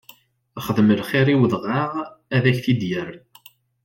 Xdem 0.65 0.89
lxiṛ 0.99 1.27
i 1.33 1.35
udɣaɣ, 1.43 1.91
ad 2.35 2.45
k-t-id-yerr! 2.55 3.11